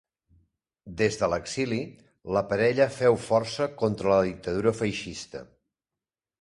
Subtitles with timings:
[1.01, 1.77] Des de l'exili,
[2.37, 5.47] la parella féu força contra la dictadura feixista.